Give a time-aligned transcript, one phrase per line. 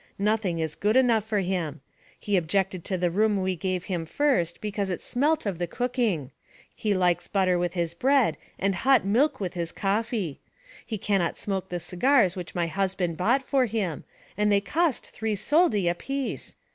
[0.17, 1.79] Nothing is good enough for him.
[2.19, 6.31] He objected to the room we gave him first because it smelt of the cooking.
[6.75, 10.39] He likes butter with his bread and hot milk with his coffee.
[10.83, 14.03] He cannot smoke the cigars which my husband bought for him,
[14.35, 16.55] and they cost three soldi apiece.